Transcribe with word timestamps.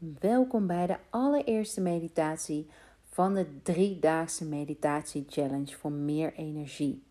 Welkom 0.00 0.66
bij 0.66 0.86
de 0.86 0.96
allereerste 1.10 1.80
meditatie 1.80 2.66
van 3.08 3.34
de 3.34 3.46
driedaagse 3.62 4.44
meditatie 4.44 5.24
challenge 5.28 5.76
voor 5.76 5.92
meer 5.92 6.34
energie. 6.34 7.02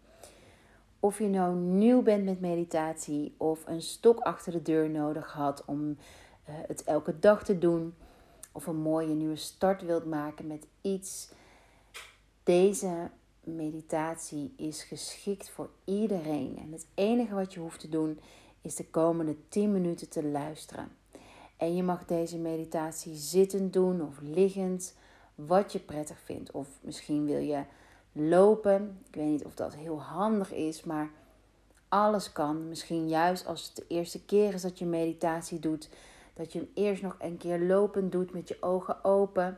Of 0.99 1.19
je 1.19 1.27
nou 1.27 1.55
nieuw 1.55 2.01
bent 2.01 2.25
met 2.25 2.39
meditatie 2.39 3.33
of 3.37 3.67
een 3.67 3.81
stok 3.81 4.19
achter 4.19 4.51
de 4.51 4.61
deur 4.61 4.89
nodig 4.89 5.31
had 5.31 5.65
om 5.65 5.97
eh, 6.43 6.53
het 6.67 6.83
elke 6.83 7.19
dag 7.19 7.43
te 7.43 7.57
doen, 7.57 7.93
of 8.51 8.67
een 8.67 8.81
mooie 8.81 9.13
nieuwe 9.13 9.35
start 9.35 9.81
wilt 9.81 10.05
maken 10.05 10.47
met 10.47 10.67
iets. 10.81 11.29
Deze 12.43 13.09
meditatie 13.43 14.53
is 14.57 14.83
geschikt 14.83 15.49
voor 15.49 15.69
iedereen. 15.85 16.57
En 16.61 16.71
het 16.71 16.87
enige 16.93 17.35
wat 17.35 17.53
je 17.53 17.59
hoeft 17.59 17.79
te 17.79 17.89
doen 17.89 18.19
is 18.61 18.75
de 18.75 18.85
komende 18.85 19.35
10 19.49 19.71
minuten 19.71 20.09
te 20.09 20.23
luisteren. 20.23 20.97
En 21.59 21.75
je 21.75 21.83
mag 21.83 22.05
deze 22.05 22.37
meditatie 22.37 23.15
zittend 23.15 23.73
doen 23.73 24.01
of 24.01 24.19
liggend, 24.21 24.95
wat 25.35 25.71
je 25.71 25.79
prettig 25.79 26.19
vindt. 26.19 26.51
Of 26.51 26.67
misschien 26.81 27.25
wil 27.25 27.39
je 27.39 27.63
lopen. 28.11 28.99
Ik 29.07 29.15
weet 29.15 29.25
niet 29.25 29.45
of 29.45 29.55
dat 29.55 29.75
heel 29.75 30.01
handig 30.01 30.53
is, 30.53 30.83
maar 30.83 31.11
alles 31.87 32.31
kan. 32.31 32.67
Misschien 32.67 33.07
juist 33.07 33.45
als 33.45 33.67
het 33.67 33.75
de 33.75 33.85
eerste 33.87 34.25
keer 34.25 34.53
is 34.53 34.61
dat 34.61 34.79
je 34.79 34.85
meditatie 34.85 35.59
doet, 35.59 35.89
dat 36.33 36.53
je 36.53 36.59
hem 36.59 36.69
eerst 36.73 37.01
nog 37.01 37.15
een 37.19 37.37
keer 37.37 37.59
lopend 37.59 38.11
doet 38.11 38.33
met 38.33 38.47
je 38.47 38.57
ogen 38.61 39.03
open. 39.03 39.57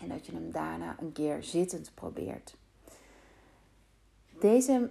En 0.00 0.08
dat 0.08 0.26
je 0.26 0.32
hem 0.32 0.50
daarna 0.50 0.96
een 1.00 1.12
keer 1.12 1.42
zittend 1.44 1.90
probeert. 1.94 2.56
Deze 4.40 4.90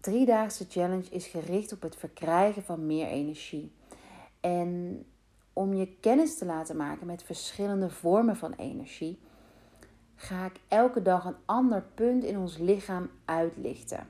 driedaagse 0.00 0.66
challenge 0.68 1.10
is 1.10 1.26
gericht 1.26 1.72
op 1.72 1.82
het 1.82 1.96
verkrijgen 1.96 2.62
van 2.62 2.86
meer 2.86 3.06
energie. 3.06 3.72
En 4.40 5.04
om 5.60 5.74
je 5.74 5.96
kennis 6.00 6.38
te 6.38 6.44
laten 6.44 6.76
maken 6.76 7.06
met 7.06 7.22
verschillende 7.22 7.90
vormen 7.90 8.36
van 8.36 8.52
energie, 8.52 9.20
ga 10.14 10.44
ik 10.44 10.60
elke 10.68 11.02
dag 11.02 11.24
een 11.24 11.36
ander 11.44 11.82
punt 11.94 12.24
in 12.24 12.38
ons 12.38 12.56
lichaam 12.56 13.10
uitlichten. 13.24 14.06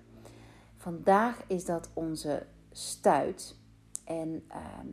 Vandaag 0.77 1.43
is 1.47 1.65
dat 1.65 1.91
onze 1.93 2.47
stuit. 2.73 3.57
En 4.05 4.45
ehm, 4.49 4.89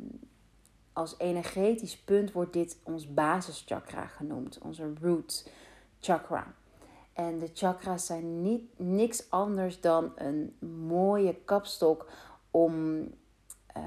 als 0.94 1.16
energetisch 1.18 1.98
punt 1.98 2.32
wordt 2.32 2.54
dit 2.54 2.80
ons 2.84 3.14
basischakra 3.14 4.06
genoemd, 4.06 4.60
onze 4.62 4.94
root 5.02 5.50
chakra. 6.00 6.54
En 7.14 7.40
de 7.40 7.50
chakras 7.54 8.06
zijn 8.06 8.42
niet, 8.42 8.80
niks 8.80 9.30
anders 9.30 9.82
dan 9.82 10.12
een 10.16 10.56
mooie 10.88 11.36
kapstok 11.46 12.10
om, 12.52 12.98
uh, 13.78 13.84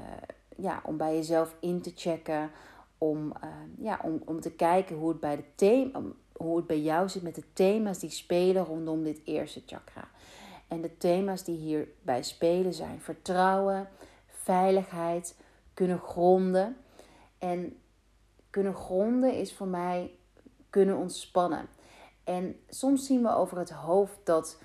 ja, 0.61 0.81
om 0.85 0.97
bij 0.97 1.15
jezelf 1.15 1.55
in 1.59 1.81
te 1.81 1.91
checken. 1.95 2.51
Om, 2.97 3.33
uh, 3.43 3.49
ja, 3.85 3.99
om, 4.03 4.21
om 4.25 4.39
te 4.39 4.51
kijken 4.51 4.95
hoe 4.95 5.09
het, 5.09 5.19
bij 5.19 5.35
de 5.35 5.43
thema, 5.55 6.01
hoe 6.33 6.57
het 6.57 6.67
bij 6.67 6.81
jou 6.81 7.09
zit 7.09 7.21
met 7.21 7.35
de 7.35 7.53
thema's 7.53 7.99
die 7.99 8.09
spelen 8.09 8.65
rondom 8.65 9.03
dit 9.03 9.21
eerste 9.25 9.61
chakra. 9.65 10.09
En 10.67 10.81
de 10.81 10.97
thema's 10.97 11.43
die 11.43 11.57
hierbij 11.57 12.23
spelen 12.23 12.73
zijn 12.73 13.01
vertrouwen, 13.01 13.89
veiligheid, 14.27 15.35
kunnen 15.73 15.99
gronden. 15.99 16.77
En 17.37 17.77
kunnen 18.49 18.73
gronden 18.73 19.33
is 19.33 19.53
voor 19.53 19.67
mij 19.67 20.11
kunnen 20.69 20.97
ontspannen. 20.97 21.67
En 22.23 22.55
soms 22.69 23.05
zien 23.05 23.21
we 23.21 23.35
over 23.35 23.57
het 23.57 23.69
hoofd 23.69 24.17
dat 24.23 24.61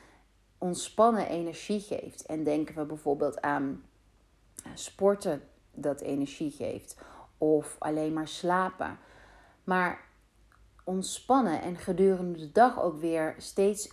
ontspannen 0.58 1.28
energie 1.28 1.80
geeft. 1.80 2.26
En 2.26 2.44
denken 2.44 2.74
we 2.74 2.84
bijvoorbeeld 2.84 3.40
aan 3.40 3.84
eh, 4.64 4.70
sporten 4.74 5.42
dat 5.76 6.00
energie 6.00 6.50
geeft. 6.50 6.96
Of 7.38 7.76
alleen 7.78 8.12
maar 8.12 8.28
slapen. 8.28 8.98
Maar 9.64 10.04
ontspannen 10.84 11.62
en 11.62 11.76
gedurende 11.76 12.38
de 12.38 12.52
dag 12.52 12.82
ook 12.82 13.00
weer 13.00 13.34
steeds 13.38 13.90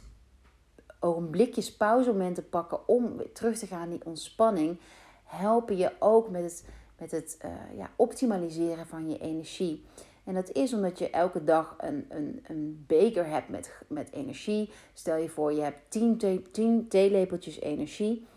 ogenblikjes 1.00 1.76
pauzemomenten 1.76 2.49
pakken 2.49 2.88
om 2.88 3.17
weer 3.17 3.32
terug 3.32 3.58
te 3.58 3.67
gaan 3.67 3.89
die 3.89 4.05
ontspanning, 4.05 4.80
helpen 5.23 5.77
je 5.77 5.92
ook 5.99 6.30
met 6.30 6.43
het, 6.43 6.66
met 6.98 7.11
het 7.11 7.38
uh, 7.45 7.77
ja, 7.77 7.89
optimaliseren 7.95 8.88
van 8.88 9.10
je 9.10 9.17
energie. 9.17 9.86
En 10.23 10.33
dat 10.33 10.52
is 10.52 10.73
omdat 10.73 10.99
je 10.99 11.10
elke 11.10 11.43
dag 11.43 11.76
een, 11.77 12.05
een, 12.10 12.43
een 12.48 12.83
beker 12.88 13.26
hebt 13.26 13.49
met, 13.49 13.72
met 13.88 14.11
energie. 14.11 14.72
Stel 14.93 15.17
je 15.17 15.30
voor, 15.30 15.54
je 15.54 15.61
hebt 15.61 15.80
10, 15.88 16.17
thee, 16.17 16.52
10 16.52 16.88
theelepeltjes 16.88 17.60
energie. 17.60 18.27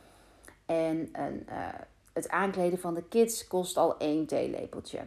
En 0.65 1.09
een, 1.13 1.47
uh, 1.49 1.69
het 2.17 2.29
aankleden 2.29 2.79
van 2.79 2.95
de 2.95 3.03
kids 3.03 3.47
kost 3.47 3.77
al 3.77 3.99
één 3.99 4.27
theelepeltje. 4.27 5.01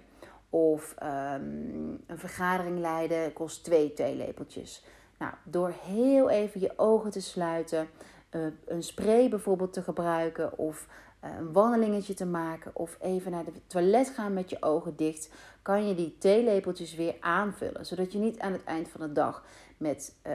Of 0.49 0.95
um, 1.03 2.03
een 2.07 2.17
vergadering 2.17 2.79
leiden 2.79 3.33
kost 3.33 3.63
twee 3.63 3.93
theelepeltjes. 3.93 4.83
Nou, 5.17 5.33
door 5.43 5.73
heel 5.83 6.29
even 6.29 6.61
je 6.61 6.73
ogen 6.75 7.11
te 7.11 7.21
sluiten, 7.21 7.89
uh, 8.31 8.45
een 8.65 8.83
spray 8.83 9.29
bijvoorbeeld 9.29 9.73
te 9.73 9.81
gebruiken 9.81 10.57
of 10.57 10.87
uh, 11.23 11.29
een 11.37 11.51
wandelingetje 11.51 12.13
te 12.13 12.25
maken 12.25 12.71
of 12.75 12.97
even 13.01 13.31
naar 13.31 13.45
de 13.45 13.51
toilet 13.67 14.09
gaan 14.09 14.33
met 14.33 14.49
je 14.49 14.61
ogen 14.61 14.95
dicht, 14.95 15.29
kan 15.61 15.87
je 15.87 15.95
die 15.95 16.17
theelepeltjes 16.17 16.95
weer 16.95 17.15
aanvullen. 17.19 17.85
Zodat 17.85 18.11
je 18.11 18.19
niet 18.19 18.39
aan 18.39 18.51
het 18.51 18.63
eind 18.63 18.87
van 18.87 19.01
de 19.01 19.11
dag 19.11 19.43
met 19.77 20.15
uh, 20.27 20.33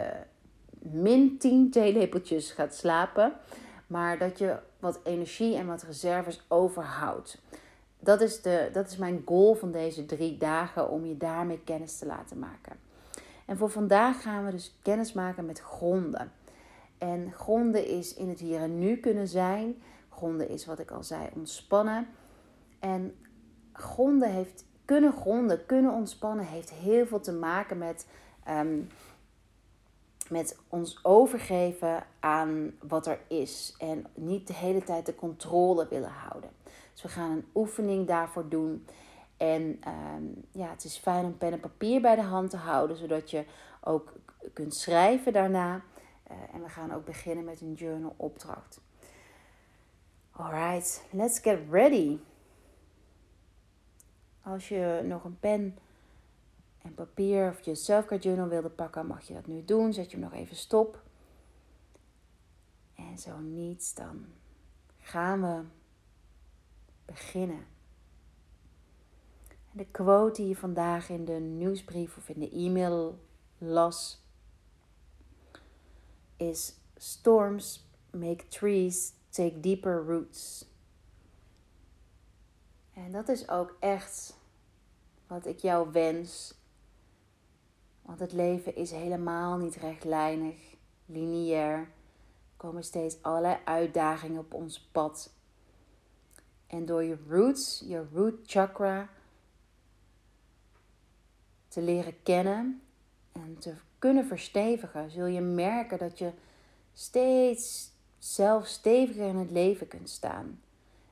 min 0.78 1.38
10 1.38 1.70
theelepeltjes 1.70 2.50
gaat 2.50 2.74
slapen, 2.74 3.32
maar 3.94 4.18
dat 4.18 4.38
je 4.38 4.56
wat 4.78 5.00
energie 5.04 5.56
en 5.56 5.66
wat 5.66 5.82
reserves 5.82 6.44
overhoudt. 6.48 7.42
Dat 7.98 8.20
is, 8.20 8.42
de, 8.42 8.70
dat 8.72 8.90
is 8.90 8.96
mijn 8.96 9.22
goal 9.24 9.54
van 9.54 9.72
deze 9.72 10.06
drie 10.06 10.38
dagen 10.38 10.90
om 10.90 11.04
je 11.04 11.16
daarmee 11.16 11.60
kennis 11.64 11.98
te 11.98 12.06
laten 12.06 12.38
maken. 12.38 12.76
En 13.46 13.56
voor 13.56 13.70
vandaag 13.70 14.22
gaan 14.22 14.44
we 14.44 14.50
dus 14.50 14.78
kennis 14.82 15.12
maken 15.12 15.46
met 15.46 15.60
gronden. 15.60 16.32
En 16.98 17.32
gronden 17.32 17.86
is 17.86 18.14
in 18.14 18.28
het 18.28 18.40
hier 18.40 18.60
en 18.60 18.78
nu 18.78 18.96
kunnen 18.96 19.28
zijn. 19.28 19.82
Gronden 20.08 20.48
is 20.48 20.66
wat 20.66 20.78
ik 20.78 20.90
al 20.90 21.02
zei, 21.02 21.28
ontspannen. 21.34 22.06
En 22.78 23.14
gronden 23.72 24.30
heeft, 24.30 24.64
kunnen 24.84 25.12
gronden, 25.12 25.66
kunnen 25.66 25.92
ontspannen, 25.92 26.44
heeft 26.44 26.70
heel 26.70 27.06
veel 27.06 27.20
te 27.20 27.32
maken 27.32 27.78
met, 27.78 28.06
um, 28.48 28.88
met 30.30 30.58
ons 30.68 30.98
overgeven 31.02 32.06
aan 32.20 32.74
wat 32.80 33.06
er 33.06 33.18
is. 33.28 33.74
En 33.78 34.06
niet 34.14 34.46
de 34.46 34.54
hele 34.54 34.82
tijd 34.82 35.06
de 35.06 35.14
controle 35.14 35.88
willen 35.88 36.12
houden. 36.12 36.50
Dus 36.92 37.02
we 37.02 37.08
gaan 37.08 37.30
een 37.30 37.46
oefening 37.54 38.06
daarvoor 38.06 38.48
doen. 38.48 38.86
En 39.36 39.80
um, 40.16 40.44
ja, 40.50 40.70
het 40.70 40.84
is 40.84 40.96
fijn 40.96 41.24
om 41.24 41.38
pen 41.38 41.52
en 41.52 41.60
papier 41.60 42.00
bij 42.00 42.14
de 42.14 42.22
hand 42.22 42.50
te 42.50 42.56
houden, 42.56 42.96
zodat 42.96 43.30
je 43.30 43.44
ook 43.80 44.12
kunt 44.52 44.74
schrijven 44.74 45.32
daarna. 45.32 45.74
Uh, 46.30 46.36
en 46.54 46.62
we 46.62 46.68
gaan 46.68 46.92
ook 46.92 47.04
beginnen 47.04 47.44
met 47.44 47.60
een 47.60 47.74
journal 47.74 48.14
opdracht. 48.16 48.80
Alright, 50.30 51.04
let's 51.10 51.38
get 51.38 51.58
ready. 51.70 52.18
Als 54.42 54.68
je 54.68 55.00
nog 55.04 55.24
een 55.24 55.38
pen 55.40 55.78
en 56.84 56.94
papier 56.94 57.50
of 57.50 57.60
je 57.60 57.74
selfcare 57.74 58.20
journal 58.20 58.48
wilde 58.48 58.68
pakken, 58.68 59.06
mag 59.06 59.22
je 59.22 59.34
dat 59.34 59.46
nu 59.46 59.64
doen. 59.64 59.92
Zet 59.92 60.10
je 60.10 60.16
hem 60.16 60.24
nog 60.30 60.34
even 60.34 60.56
stop. 60.56 61.02
En 62.94 63.18
zo 63.18 63.38
niet, 63.38 63.96
dan 63.96 64.26
gaan 64.98 65.40
we 65.40 65.62
beginnen. 67.04 67.66
De 69.70 69.86
quote 69.86 70.40
die 70.40 70.48
je 70.48 70.56
vandaag 70.56 71.08
in 71.08 71.24
de 71.24 71.32
nieuwsbrief 71.32 72.16
of 72.16 72.28
in 72.28 72.40
de 72.40 72.50
e-mail 72.50 73.18
las 73.58 74.22
is: 76.36 76.74
Storms 76.96 77.86
make 78.10 78.48
trees 78.48 79.12
take 79.28 79.60
deeper 79.60 80.04
roots. 80.04 80.68
En 82.92 83.12
dat 83.12 83.28
is 83.28 83.48
ook 83.48 83.76
echt 83.80 84.38
wat 85.26 85.46
ik 85.46 85.58
jou 85.58 85.92
wens. 85.92 86.54
Want 88.04 88.20
het 88.20 88.32
leven 88.32 88.76
is 88.76 88.90
helemaal 88.90 89.56
niet 89.56 89.76
rechtlijnig, 89.76 90.56
lineair. 91.06 91.78
Er 91.78 91.88
komen 92.56 92.84
steeds 92.84 93.16
allerlei 93.22 93.56
uitdagingen 93.64 94.38
op 94.38 94.54
ons 94.54 94.80
pad. 94.92 95.32
En 96.66 96.86
door 96.86 97.02
je 97.02 97.18
roots, 97.28 97.82
je 97.86 98.04
root 98.12 98.34
chakra, 98.46 99.08
te 101.68 101.82
leren 101.82 102.22
kennen 102.22 102.82
en 103.32 103.56
te 103.58 103.74
kunnen 103.98 104.26
verstevigen, 104.26 105.10
zul 105.10 105.26
je 105.26 105.40
merken 105.40 105.98
dat 105.98 106.18
je 106.18 106.32
steeds 106.92 107.90
zelf 108.18 108.66
steviger 108.66 109.28
in 109.28 109.36
het 109.36 109.50
leven 109.50 109.88
kunt 109.88 110.10
staan. 110.10 110.60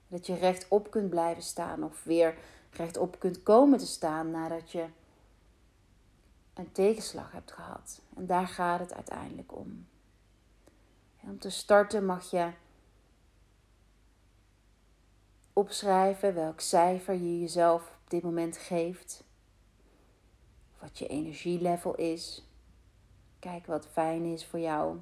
Dat 0.09 0.27
je 0.27 0.35
rechtop 0.35 0.91
kunt 0.91 1.11
blijven 1.11 1.43
staan 1.43 1.85
of 1.85 2.05
weer 2.05 2.35
rechtop 2.71 3.19
kunt 3.19 3.43
komen 3.43 3.79
te 3.79 3.87
staan 3.87 4.31
nadat 4.31 4.71
je 4.71 4.85
een 6.55 6.73
tegenslag 6.73 7.33
hebt 7.33 7.53
gehad. 7.53 8.01
En 8.17 8.27
daar 8.27 8.47
gaat 8.49 8.81
het 8.81 8.95
uiteindelijk 8.95 9.57
om. 9.57 9.87
En 11.21 11.31
om 11.31 11.39
te 11.39 11.51
starten 11.51 12.07
mag 12.07 12.31
je 12.31 12.53
opschrijven 15.53 16.35
welk 16.35 16.61
cijfer 16.61 17.15
je 17.15 17.41
jezelf 17.41 17.83
op 17.83 18.11
dit 18.11 18.23
moment 18.23 18.57
geeft. 18.57 19.25
wat 20.79 20.99
je 20.99 21.07
energielevel 21.07 21.95
is. 21.95 22.47
Kijk 23.39 23.67
wat 23.67 23.87
fijn 23.87 24.25
is 24.25 24.47
voor 24.47 24.59
jou. 24.59 24.99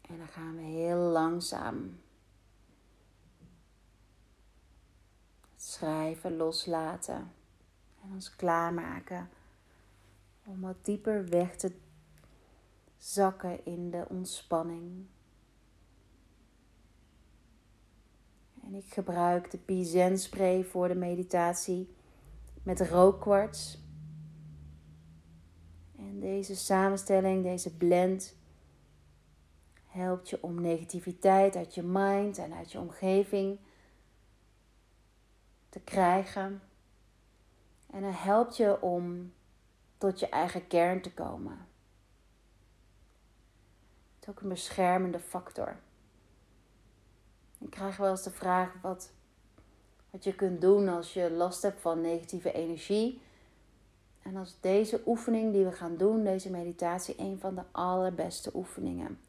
En 0.00 0.18
dan 0.18 0.28
gaan 0.28 0.56
we 0.56 0.62
heel 0.62 0.98
langzaam 0.98 2.00
het 5.50 5.62
schrijven 5.74 6.36
loslaten 6.36 7.32
en 8.02 8.10
ons 8.12 8.36
klaarmaken 8.36 9.28
om 10.44 10.60
wat 10.60 10.76
dieper 10.82 11.28
weg 11.28 11.56
te 11.56 11.72
zakken 12.98 13.64
in 13.64 13.90
de 13.90 14.04
ontspanning. 14.08 15.06
En 18.62 18.74
ik 18.74 18.92
gebruik 18.92 19.50
de 19.50 19.58
Pizen 19.58 20.18
spray 20.18 20.64
voor 20.64 20.88
de 20.88 20.94
meditatie 20.94 21.94
met 22.62 22.80
rookkwarts. 22.80 23.78
En 25.96 26.20
deze 26.20 26.56
samenstelling, 26.56 27.42
deze 27.42 27.76
blend, 27.76 28.36
helpt 29.86 30.30
je 30.30 30.42
om 30.42 30.60
negativiteit 30.60 31.56
uit 31.56 31.74
je 31.74 31.82
mind 31.82 32.38
en 32.38 32.54
uit 32.54 32.72
je 32.72 32.80
omgeving 32.80 33.58
te 35.74 35.80
krijgen. 35.80 36.62
En 37.86 38.02
het 38.02 38.18
helpt 38.18 38.56
je 38.56 38.82
om 38.82 39.32
tot 39.98 40.20
je 40.20 40.28
eigen 40.28 40.66
kern 40.66 41.02
te 41.02 41.12
komen. 41.12 41.66
Het 44.14 44.22
is 44.22 44.28
ook 44.28 44.40
een 44.40 44.48
beschermende 44.48 45.20
factor. 45.20 45.76
Ik 47.58 47.70
krijg 47.70 47.96
wel 47.96 48.10
eens 48.10 48.22
de 48.22 48.30
vraag 48.30 48.72
wat, 48.82 49.10
wat 50.10 50.24
je 50.24 50.34
kunt 50.34 50.60
doen 50.60 50.88
als 50.88 51.12
je 51.12 51.30
last 51.30 51.62
hebt 51.62 51.80
van 51.80 52.00
negatieve 52.00 52.52
energie. 52.52 53.20
En 54.22 54.36
als 54.36 54.56
deze 54.60 55.02
oefening 55.06 55.52
die 55.52 55.64
we 55.64 55.72
gaan 55.72 55.96
doen, 55.96 56.24
deze 56.24 56.50
meditatie, 56.50 57.14
een 57.18 57.38
van 57.38 57.54
de 57.54 57.62
allerbeste 57.70 58.50
oefeningen. 58.54 59.20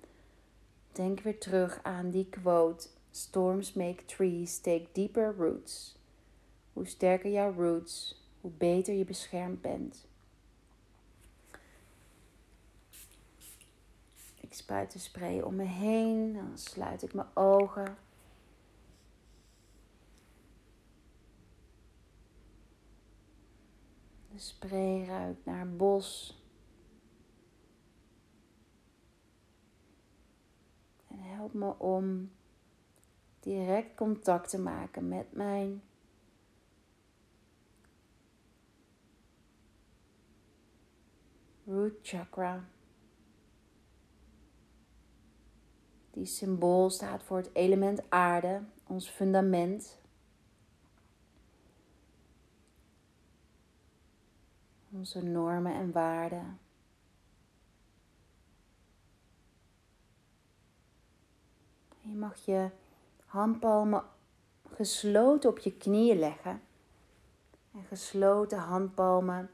Denk 0.92 1.20
weer 1.20 1.40
terug 1.40 1.80
aan 1.84 2.10
die 2.10 2.30
quote: 2.30 2.88
Storms 3.12 3.74
make 3.74 4.06
trees 4.06 4.60
take 4.60 4.88
deeper 4.92 5.36
roots. 5.38 5.96
Hoe 6.76 6.88
sterker 6.88 7.32
jouw 7.32 7.54
roots, 7.54 8.24
hoe 8.42 8.52
beter 8.52 8.94
je 8.94 9.06
beschermd 9.06 9.62
bent. 9.62 10.08
Ik 14.40 14.54
spuit 14.54 14.92
de 14.92 15.00
spray 15.00 15.42
om 15.42 15.56
me 15.56 15.64
heen, 15.64 16.34
dan 16.34 16.58
sluit 16.58 17.04
ik 17.04 17.14
mijn 17.14 17.28
ogen. 17.34 17.98
De 24.30 24.40
spray 24.40 25.06
ruikt 25.06 25.46
naar 25.46 25.76
bos. 25.76 26.40
En 31.08 31.20
helpt 31.20 31.54
me 31.54 31.80
om 31.80 32.32
direct 33.40 33.96
contact 33.96 34.50
te 34.50 34.60
maken 34.60 35.08
met 35.08 35.32
mijn 35.34 35.82
root 41.68 41.94
chakra. 42.02 42.64
Die 46.12 46.26
symbool 46.26 46.90
staat 46.90 47.24
voor 47.24 47.38
het 47.38 47.50
element 47.54 48.10
aarde, 48.10 48.62
ons 48.88 49.10
fundament. 49.10 50.00
Onze 54.92 55.24
normen 55.24 55.74
en 55.74 55.92
waarden. 55.92 56.60
Je 62.02 62.14
mag 62.14 62.46
je 62.46 62.70
handpalmen 63.26 64.04
gesloten 64.74 65.50
op 65.50 65.60
je 65.60 65.78
knieën 65.78 66.20
leggen. 66.20 66.62
En 67.74 67.84
gesloten 67.84 68.58
handpalmen 68.58 69.50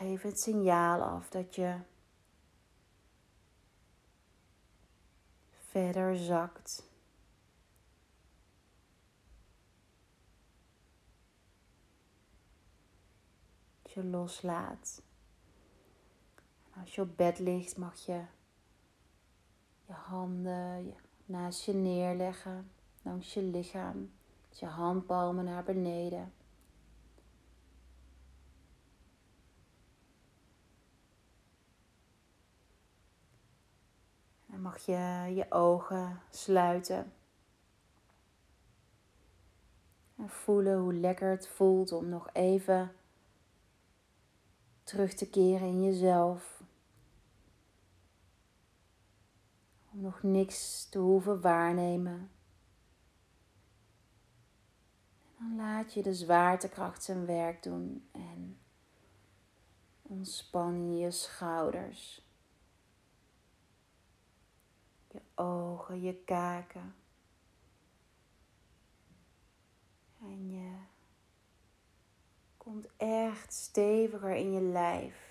geven 0.00 0.28
het 0.28 0.40
signaal 0.40 1.02
af 1.02 1.28
dat 1.28 1.54
je 1.54 1.76
verder 5.50 6.16
zakt. 6.16 6.88
Dat 13.82 13.92
je 13.92 14.04
loslaat. 14.04 15.02
Als 16.80 16.94
je 16.94 17.00
op 17.00 17.16
bed 17.16 17.38
ligt, 17.38 17.76
mag 17.76 17.98
je 18.06 18.24
je 19.86 19.92
handen 19.92 20.94
naast 21.24 21.64
je 21.64 21.72
neerleggen, 21.72 22.70
langs 23.02 23.34
je 23.34 23.42
lichaam. 23.42 24.12
Je 24.50 24.66
handpalmen 24.66 25.44
naar 25.44 25.64
beneden. 25.64 26.32
Dan 34.50 34.60
mag 34.60 34.78
je 34.78 35.32
je 35.34 35.46
ogen 35.50 36.20
sluiten. 36.30 37.12
En 40.16 40.28
voelen 40.28 40.78
hoe 40.78 40.94
lekker 40.94 41.30
het 41.30 41.48
voelt 41.48 41.92
om 41.92 42.08
nog 42.08 42.28
even 42.32 42.92
terug 44.82 45.14
te 45.14 45.30
keren 45.30 45.66
in 45.66 45.82
jezelf. 45.82 46.62
Om 49.92 50.00
nog 50.00 50.22
niks 50.22 50.88
te 50.88 50.98
hoeven 50.98 51.40
waarnemen. 51.40 52.30
En 55.38 55.46
dan 55.48 55.56
laat 55.56 55.94
je 55.94 56.02
de 56.02 56.14
zwaartekracht 56.14 57.02
zijn 57.02 57.26
werk 57.26 57.62
doen 57.62 58.08
en 58.12 58.58
ontspan 60.02 60.96
je 60.96 61.10
schouders 61.10 62.29
je 65.12 65.20
ogen, 65.34 66.00
je 66.00 66.14
kaken. 66.14 66.94
En 70.20 70.50
je 70.50 70.76
komt 72.56 72.88
echt 72.96 73.52
steviger 73.52 74.34
in 74.34 74.52
je 74.52 74.60
lijf. 74.60 75.30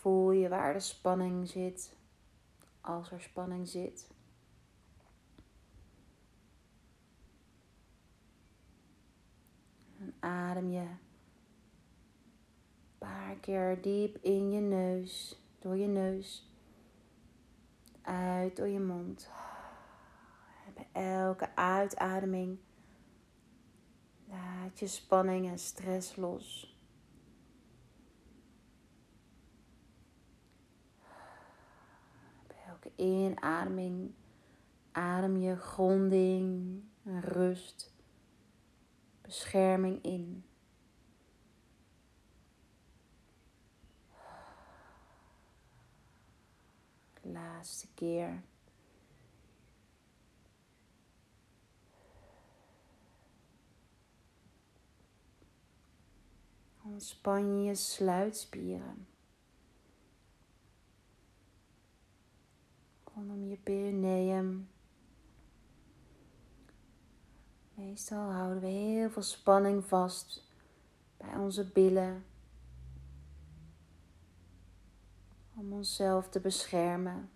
voel 0.00 0.30
je 0.30 0.48
waar 0.48 0.72
de 0.72 0.80
spanning 0.80 1.48
zit, 1.48 1.96
als 2.80 3.10
er 3.10 3.20
spanning 3.20 3.68
zit. 3.68 4.10
Adem 10.20 10.70
je 10.70 10.78
een 10.78 10.98
paar 12.98 13.36
keer 13.40 13.82
diep 13.82 14.16
in 14.20 14.50
je 14.50 14.60
neus, 14.60 15.40
door 15.58 15.76
je 15.76 15.86
neus, 15.86 16.50
uit 18.02 18.56
door 18.56 18.68
je 18.68 18.80
mond. 18.80 19.30
bij 20.74 20.88
elke 21.02 21.56
uitademing 21.56 22.58
laat 24.28 24.78
je 24.78 24.86
spanning 24.86 25.48
en 25.48 25.58
stress 25.58 26.16
los. 26.16 26.76
Bij 32.46 32.56
elke 32.68 32.90
inademing 32.96 34.12
adem 34.92 35.36
je 35.36 35.56
gronding 35.56 36.80
en 37.04 37.20
rust 37.20 37.92
bescherming 39.30 40.02
in. 40.02 40.44
Laatste 47.22 47.86
keer. 47.94 48.42
Ontspan 56.82 57.64
je 57.64 57.74
sluitspieren. 57.74 59.06
Rondom 63.04 63.48
je 63.48 63.56
perineum. 63.56 64.68
Meestal 67.80 68.32
houden 68.32 68.60
we 68.60 68.66
heel 68.66 69.10
veel 69.10 69.22
spanning 69.22 69.84
vast 69.84 70.44
bij 71.16 71.36
onze 71.36 71.70
billen. 71.72 72.24
Om 75.54 75.72
onszelf 75.72 76.28
te 76.28 76.40
beschermen. 76.40 77.30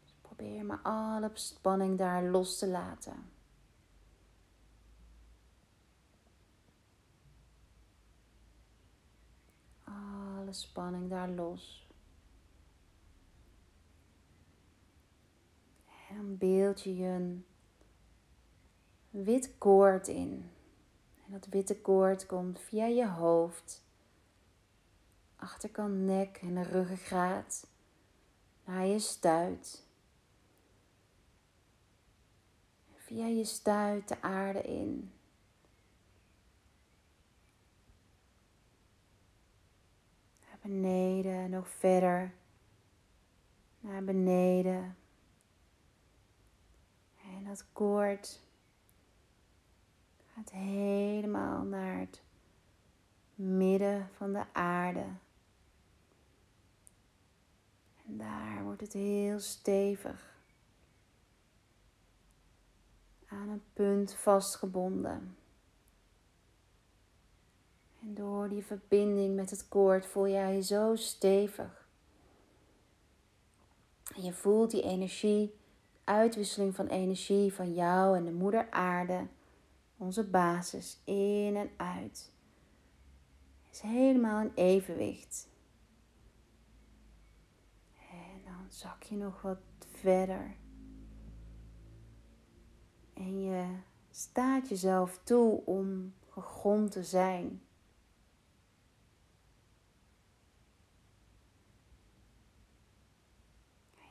Dus 0.00 0.14
probeer 0.20 0.64
maar 0.64 0.80
alle 0.82 1.30
spanning 1.34 1.98
daar 1.98 2.24
los 2.24 2.58
te 2.58 2.68
laten. 2.68 3.30
Alle 9.84 10.52
spanning 10.52 11.10
daar 11.10 11.28
los. 11.28 11.88
En 16.08 16.38
beeld 16.38 16.82
je 16.82 16.96
je 16.96 17.40
wit 19.10 19.58
koord 19.58 20.08
in. 20.08 20.50
En 21.26 21.32
dat 21.32 21.46
witte 21.46 21.80
koord 21.80 22.26
komt 22.26 22.60
via 22.60 22.86
je 22.86 23.08
hoofd, 23.08 23.82
achterkant 25.36 25.94
nek 25.94 26.36
en 26.36 26.54
de 26.54 26.62
ruggengraat 26.62 27.66
naar 28.64 28.86
je 28.86 28.98
stuit. 28.98 29.86
Via 32.94 33.26
je 33.26 33.44
stuit 33.44 34.08
de 34.08 34.22
aarde 34.22 34.62
in. 34.62 35.12
Naar 40.40 40.58
beneden, 40.62 41.50
nog 41.50 41.68
verder. 41.68 42.34
Naar 43.80 44.04
beneden. 44.04 44.96
En 47.22 47.44
dat 47.44 47.64
koord 47.72 48.40
gaat 50.38 50.50
helemaal 50.50 51.62
naar 51.62 51.98
het 51.98 52.22
midden 53.34 54.08
van 54.16 54.32
de 54.32 54.44
aarde. 54.52 55.04
En 58.06 58.18
daar 58.18 58.62
wordt 58.62 58.80
het 58.80 58.92
heel 58.92 59.40
stevig 59.40 60.36
aan 63.26 63.48
een 63.48 63.62
punt 63.72 64.14
vastgebonden. 64.14 65.36
En 68.00 68.14
door 68.14 68.48
die 68.48 68.64
verbinding 68.64 69.36
met 69.36 69.50
het 69.50 69.68
koord 69.68 70.06
voel 70.06 70.28
jij 70.28 70.54
je 70.54 70.62
zo 70.62 70.96
stevig. 70.96 71.88
En 74.14 74.22
je 74.22 74.32
voelt 74.32 74.70
die 74.70 74.82
energie, 74.82 75.54
uitwisseling 76.04 76.74
van 76.74 76.86
energie 76.86 77.52
van 77.52 77.74
jou 77.74 78.16
en 78.16 78.24
de 78.24 78.32
moeder 78.32 78.70
aarde 78.70 79.26
onze 79.98 80.24
basis 80.24 81.00
in 81.04 81.56
en 81.56 81.70
uit. 81.76 82.32
Is 83.70 83.80
helemaal 83.80 84.40
in 84.40 84.52
evenwicht. 84.54 85.48
En 88.10 88.42
dan 88.44 88.66
zak 88.68 89.02
je 89.02 89.16
nog 89.16 89.42
wat 89.42 89.60
verder. 89.78 90.56
En 93.14 93.42
je 93.42 93.76
staat 94.10 94.68
jezelf 94.68 95.20
toe 95.22 95.64
om 95.64 96.14
gegrond 96.28 96.92
te 96.92 97.04
zijn. 97.04 97.62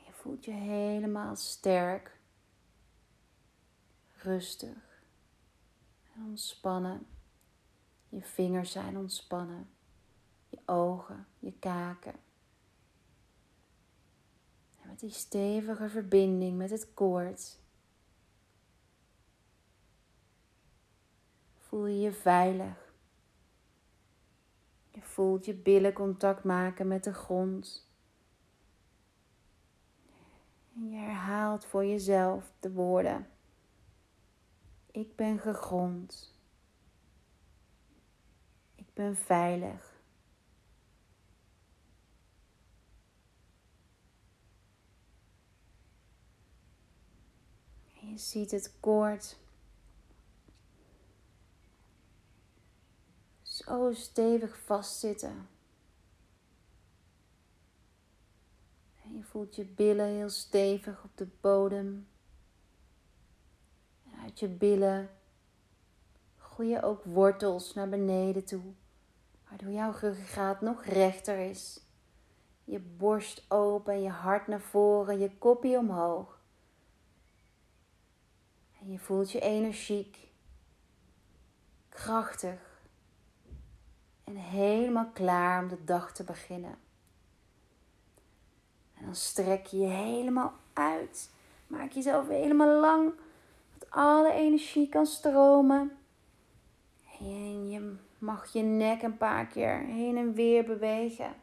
Je 0.06 0.14
voelt 0.14 0.46
je 0.46 0.52
helemaal 0.52 1.36
sterk, 1.36 2.20
rustig 4.14 4.87
ontspannen. 6.26 7.08
Je 8.10 8.22
vingers 8.22 8.72
zijn 8.72 8.98
ontspannen. 8.98 9.70
Je 10.50 10.60
ogen, 10.66 11.28
je 11.40 11.54
kaken. 11.60 12.16
En 14.82 14.88
met 14.88 15.00
die 15.00 15.10
stevige 15.10 15.90
verbinding 15.90 16.58
met 16.58 16.70
het 16.70 16.94
koord 16.94 17.60
voel 21.68 21.86
je 21.86 22.00
je 22.00 22.12
veilig. 22.12 22.94
Je 24.90 25.02
voelt 25.02 25.46
je 25.46 25.54
billen 25.54 25.94
contact 25.94 26.44
maken 26.44 26.88
met 26.88 27.04
de 27.04 27.14
grond. 27.14 27.90
En 30.76 30.90
je 30.90 30.98
herhaalt 30.98 31.66
voor 31.66 31.86
jezelf 31.86 32.52
de 32.60 32.72
woorden. 32.72 33.28
Ik 34.98 35.16
ben 35.16 35.40
gegrond. 35.40 36.34
Ik 38.76 38.94
ben 38.94 39.16
veilig. 39.16 40.02
Je 47.94 48.18
ziet 48.18 48.52
het 48.52 48.74
koord 48.80 49.38
zo 53.42 53.94
stevig 53.94 54.60
vastzitten. 54.60 55.50
En 59.04 59.16
je 59.16 59.24
voelt 59.24 59.56
je 59.56 59.66
billen 59.66 60.08
heel 60.08 60.30
stevig 60.30 61.04
op 61.04 61.18
de 61.18 61.28
bodem 61.42 62.08
uit 64.28 64.40
je 64.40 64.48
billen 64.48 65.10
groeien 66.38 66.84
ook 66.84 67.04
wortels 67.04 67.74
naar 67.74 67.90
beneden 67.90 68.46
toe, 68.46 68.62
waardoor 69.50 69.72
jouw 69.72 69.92
ruggengraat 69.92 70.62
nog 70.62 70.86
rechter 70.86 71.38
is. 71.38 71.82
Je 72.64 72.80
borst 72.80 73.46
open, 73.48 74.02
je 74.02 74.10
hart 74.10 74.48
naar 74.48 74.62
voren, 74.62 75.20
je 75.20 75.38
kopje 75.38 75.78
omhoog. 75.78 76.40
En 78.82 78.92
je 78.92 79.00
voelt 79.00 79.32
je 79.32 79.40
energiek, 79.40 80.32
krachtig 81.90 82.82
en 84.24 84.36
helemaal 84.36 85.10
klaar 85.14 85.64
om 85.64 85.70
de 85.70 85.84
dag 85.84 86.14
te 86.14 86.24
beginnen. 86.24 86.76
En 88.94 89.06
dan 89.06 89.16
strek 89.16 89.66
je 89.66 89.78
je 89.78 89.88
helemaal 89.88 90.54
uit. 90.74 91.32
Maak 91.68 91.92
jezelf 91.92 92.28
helemaal 92.28 92.80
lang 92.80 93.14
alle 93.90 94.32
energie 94.32 94.90
kan 94.90 95.06
stromen. 95.06 95.98
En 97.20 97.70
je 97.70 97.96
mag 98.18 98.54
je 98.54 98.62
nek 98.62 99.02
een 99.02 99.18
paar 99.18 99.48
keer 99.48 99.80
heen 99.80 100.18
en 100.18 100.34
weer 100.34 100.64
bewegen. 100.64 101.36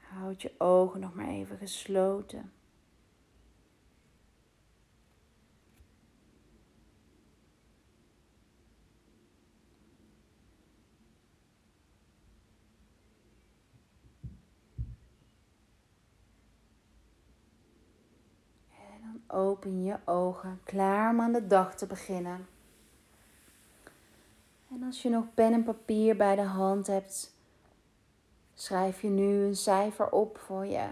Houd 0.00 0.42
je 0.42 0.52
ogen 0.58 1.00
nog 1.00 1.14
maar 1.14 1.28
even 1.28 1.58
gesloten. 1.58 2.52
Open 19.56 19.82
je 19.84 19.96
ogen, 20.04 20.60
klaar 20.64 21.10
om 21.10 21.20
aan 21.20 21.32
de 21.32 21.46
dag 21.46 21.74
te 21.74 21.86
beginnen. 21.86 22.46
En 24.70 24.82
als 24.82 25.02
je 25.02 25.08
nog 25.08 25.24
pen 25.34 25.52
en 25.52 25.64
papier 25.64 26.16
bij 26.16 26.36
de 26.36 26.42
hand 26.42 26.86
hebt, 26.86 27.34
schrijf 28.54 29.02
je 29.02 29.08
nu 29.08 29.44
een 29.44 29.56
cijfer 29.56 30.10
op 30.10 30.38
voor 30.38 30.66
je. 30.66 30.88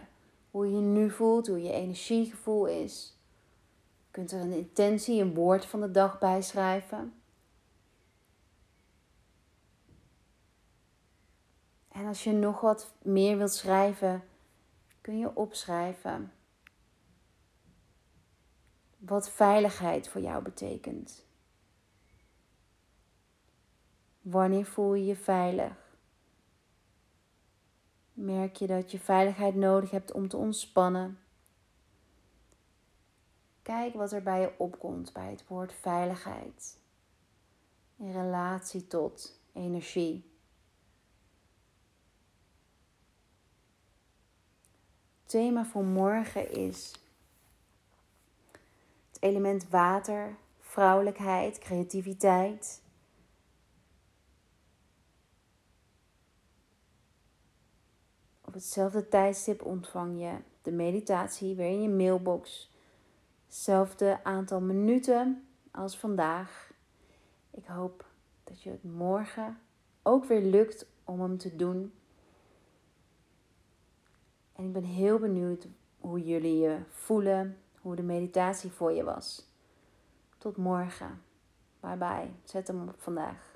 Hoe 0.51 0.71
je 0.71 0.81
nu 0.81 1.11
voelt, 1.11 1.47
hoe 1.47 1.63
je 1.63 1.73
energiegevoel 1.73 2.67
is. 2.67 3.19
Je 3.99 4.11
kunt 4.11 4.33
er 4.33 4.41
een 4.41 4.53
intentie, 4.53 5.23
een 5.23 5.35
woord 5.35 5.67
van 5.67 5.81
de 5.81 5.91
dag 5.91 6.19
bij 6.19 6.43
schrijven. 6.43 7.15
En 11.89 12.07
als 12.07 12.25
je 12.25 12.33
nog 12.33 12.61
wat 12.61 12.93
meer 13.03 13.37
wilt 13.37 13.53
schrijven, 13.55 14.23
kun 15.01 15.19
je 15.19 15.37
opschrijven 15.37 16.33
wat 19.07 19.31
veiligheid 19.31 20.09
voor 20.09 20.21
jou 20.21 20.43
betekent. 20.43 21.25
Wanneer 24.21 24.67
voel 24.67 24.95
je 24.95 25.05
je 25.05 25.17
veilig? 25.17 25.97
Merk 28.13 28.57
je 28.57 28.67
dat 28.67 28.91
je 28.91 28.99
veiligheid 28.99 29.55
nodig 29.55 29.91
hebt 29.91 30.13
om 30.13 30.29
te 30.29 30.37
ontspannen? 30.37 31.19
Kijk 33.63 33.95
wat 33.95 34.13
er 34.13 34.23
bij 34.23 34.41
je 34.41 34.53
opkomt 34.59 35.13
bij 35.13 35.31
het 35.31 35.47
woord 35.47 35.73
veiligheid 35.73 36.79
in 37.97 38.13
relatie 38.13 38.87
tot 38.87 39.41
energie. 39.53 40.33
Thema 45.25 45.65
voor 45.65 45.85
morgen 45.85 46.51
is 46.51 47.04
element 49.25 49.69
water 49.69 50.37
vrouwelijkheid, 50.61 51.59
creativiteit. 51.59 52.83
Op 58.45 58.55
hetzelfde 58.55 59.09
tijdstip 59.09 59.63
ontvang 59.63 60.21
je 60.21 60.33
de 60.63 60.73
meditatie 60.73 61.55
weer 61.55 61.71
in 61.71 61.83
je 61.83 61.89
mailbox. 61.89 62.73
Hetzelfde 63.47 64.25
aantal 64.25 64.61
minuten 64.61 65.47
als 65.71 65.99
vandaag. 65.99 66.73
Ik 67.51 67.67
hoop 67.67 68.05
dat 68.45 68.63
je 68.63 68.71
het 68.71 68.85
morgen 68.85 69.59
ook 70.03 70.25
weer 70.25 70.43
lukt 70.43 70.87
om 71.05 71.21
hem 71.21 71.39
te 71.39 71.57
doen. 71.57 71.93
En 74.53 74.65
ik 74.65 74.73
ben 74.73 74.85
heel 74.85 75.19
benieuwd 75.19 75.67
hoe 76.01 76.25
jullie 76.25 76.59
je 76.59 76.79
voelen, 76.89 77.59
hoe 77.85 77.97
de 77.97 78.03
meditatie 78.03 78.71
voor 78.71 78.93
je 78.93 79.05
was. 79.05 79.49
Tot 80.39 80.57
morgen. 80.57 81.23
Bye 81.81 81.97
bye. 81.97 82.31
Zet 82.45 82.67
hem 82.67 82.89
op 82.89 82.95
vandaag. 82.99 83.54